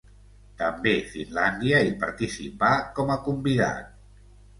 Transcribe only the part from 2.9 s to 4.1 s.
com a convidat.